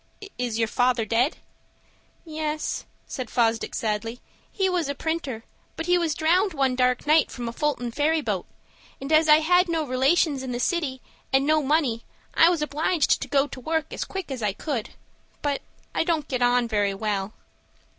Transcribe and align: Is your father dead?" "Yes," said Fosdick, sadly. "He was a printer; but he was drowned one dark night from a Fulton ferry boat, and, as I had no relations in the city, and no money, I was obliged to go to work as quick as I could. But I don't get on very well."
Is 0.39 0.57
your 0.57 0.67
father 0.67 1.05
dead?" 1.05 1.37
"Yes," 2.25 2.85
said 3.05 3.29
Fosdick, 3.29 3.75
sadly. 3.75 4.19
"He 4.51 4.67
was 4.67 4.89
a 4.89 4.95
printer; 4.95 5.43
but 5.75 5.85
he 5.85 5.95
was 5.95 6.15
drowned 6.15 6.55
one 6.55 6.75
dark 6.75 7.05
night 7.05 7.29
from 7.29 7.47
a 7.47 7.53
Fulton 7.53 7.91
ferry 7.91 8.19
boat, 8.21 8.47
and, 8.99 9.11
as 9.11 9.29
I 9.29 9.41
had 9.41 9.69
no 9.69 9.85
relations 9.85 10.41
in 10.41 10.53
the 10.53 10.59
city, 10.59 11.01
and 11.31 11.45
no 11.45 11.61
money, 11.61 12.03
I 12.33 12.49
was 12.49 12.63
obliged 12.63 13.21
to 13.21 13.27
go 13.27 13.45
to 13.45 13.59
work 13.59 13.93
as 13.93 14.03
quick 14.03 14.31
as 14.31 14.41
I 14.41 14.53
could. 14.53 14.89
But 15.43 15.61
I 15.93 16.03
don't 16.03 16.27
get 16.27 16.41
on 16.41 16.67
very 16.67 16.95
well." 16.95 17.33